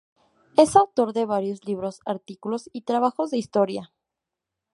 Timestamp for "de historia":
3.29-3.93